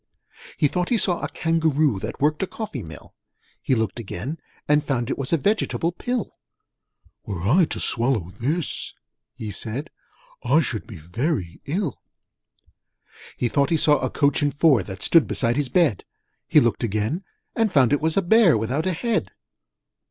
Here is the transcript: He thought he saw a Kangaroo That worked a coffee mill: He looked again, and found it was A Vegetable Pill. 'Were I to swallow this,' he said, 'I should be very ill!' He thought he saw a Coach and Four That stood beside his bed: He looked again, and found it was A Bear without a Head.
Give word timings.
He 0.57 0.67
thought 0.67 0.89
he 0.89 0.97
saw 0.97 1.19
a 1.21 1.29
Kangaroo 1.29 1.99
That 1.99 2.19
worked 2.19 2.41
a 2.41 2.47
coffee 2.47 2.81
mill: 2.81 3.13
He 3.61 3.75
looked 3.75 3.99
again, 3.99 4.39
and 4.67 4.83
found 4.83 5.11
it 5.11 5.17
was 5.19 5.31
A 5.31 5.37
Vegetable 5.37 5.91
Pill. 5.91 6.33
'Were 7.27 7.43
I 7.43 7.65
to 7.65 7.79
swallow 7.79 8.31
this,' 8.31 8.95
he 9.35 9.51
said, 9.51 9.91
'I 10.43 10.61
should 10.61 10.87
be 10.87 10.97
very 10.97 11.61
ill!' 11.67 12.01
He 13.37 13.47
thought 13.47 13.69
he 13.69 13.77
saw 13.77 13.99
a 13.99 14.09
Coach 14.09 14.41
and 14.41 14.51
Four 14.55 14.81
That 14.81 15.03
stood 15.03 15.27
beside 15.27 15.55
his 15.55 15.69
bed: 15.69 16.03
He 16.47 16.59
looked 16.59 16.81
again, 16.83 17.23
and 17.55 17.71
found 17.71 17.93
it 17.93 18.01
was 18.01 18.17
A 18.17 18.23
Bear 18.23 18.57
without 18.57 18.87
a 18.87 18.93
Head. 18.93 19.29